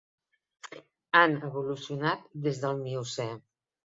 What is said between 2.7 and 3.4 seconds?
Miocè.